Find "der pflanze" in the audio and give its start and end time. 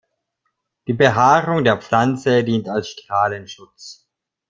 1.63-2.43